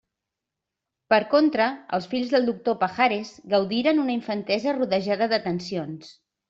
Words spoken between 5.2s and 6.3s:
d'atencions.